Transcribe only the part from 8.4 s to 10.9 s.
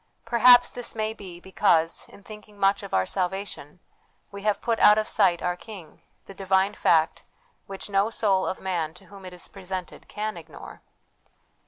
of man to whom it is presented can ignore.